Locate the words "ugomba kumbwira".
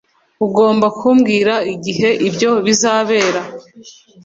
0.45-1.53